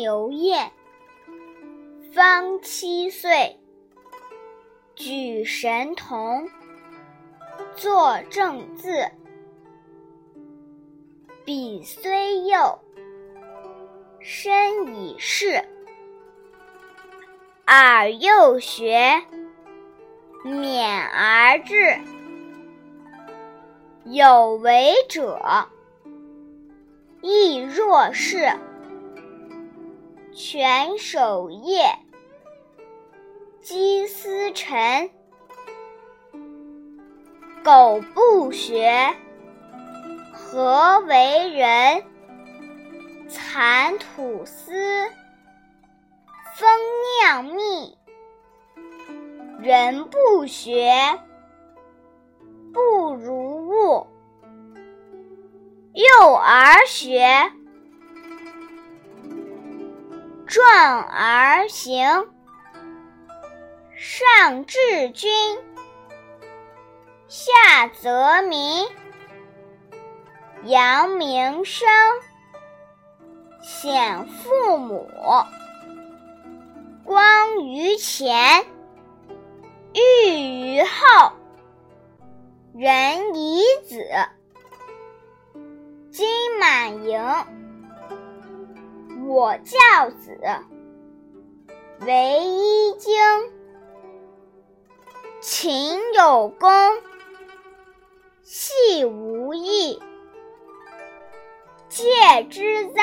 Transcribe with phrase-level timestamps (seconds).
[0.00, 0.70] 刘晏，
[2.12, 3.58] 方七岁，
[4.94, 6.48] 举神童，
[7.74, 9.10] 作正字。
[11.44, 12.78] 彼虽幼，
[14.20, 15.64] 身已仕。
[17.66, 19.20] 尔幼学，
[20.44, 21.98] 勉而志。
[24.04, 25.68] 有为者，
[27.20, 28.48] 亦若是。
[30.40, 31.98] 全守夜，
[33.60, 35.10] 积思晨。
[37.64, 39.16] 苟不学，
[40.32, 42.04] 何为人？
[43.28, 45.10] 蚕吐丝，
[46.54, 46.68] 蜂
[47.20, 47.98] 酿蜜。
[49.58, 51.18] 人不学，
[52.72, 54.06] 不如物。
[55.94, 57.26] 幼儿学。
[60.48, 62.26] 壮而行，
[63.94, 65.30] 上治君，
[67.28, 68.88] 下则民，
[70.64, 71.86] 扬名声，
[73.60, 75.06] 显父母，
[77.04, 78.64] 光于前，
[79.92, 81.32] 裕于后，
[82.74, 84.02] 仁以子，
[86.10, 86.26] 金
[86.58, 87.67] 满盈。
[89.28, 90.40] 我教子，
[92.00, 93.14] 为一经，
[95.42, 96.70] 勤有功，
[98.42, 100.02] 戏无益，
[101.90, 102.04] 戒
[102.48, 103.02] 之哉，